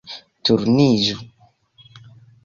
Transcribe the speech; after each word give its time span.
-Turniĝu 0.47 1.19